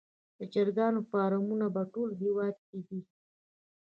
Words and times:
د 0.37 0.41
چرګانو 0.53 0.99
فارمونه 1.09 1.65
په 1.75 1.81
ټول 1.93 2.09
هیواد 2.21 2.55
کې 2.67 2.79
دي 2.87 2.99